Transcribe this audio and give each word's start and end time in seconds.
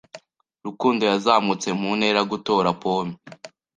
Rukundo 0.65 1.01
yazamutse 1.11 1.67
mu 1.79 1.89
ntera 1.97 2.21
gutora 2.31 2.69
pome. 2.81 3.13